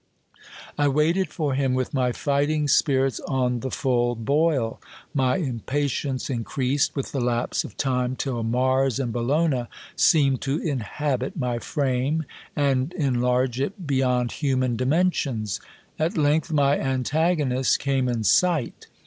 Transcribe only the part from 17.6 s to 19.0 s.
came in sight.